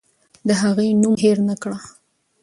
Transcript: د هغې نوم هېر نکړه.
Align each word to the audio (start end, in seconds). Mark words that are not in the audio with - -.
د 0.47 0.49
هغې 0.61 0.89
نوم 1.01 1.15
هېر 1.23 1.37
نکړه. 1.49 1.77